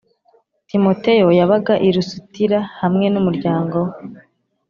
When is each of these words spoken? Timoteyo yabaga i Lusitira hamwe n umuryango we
Timoteyo 0.69 1.27
yabaga 1.39 1.73
i 1.87 1.89
Lusitira 1.95 2.59
hamwe 2.81 3.05
n 3.13 3.15
umuryango 3.21 3.77
we 3.85 3.89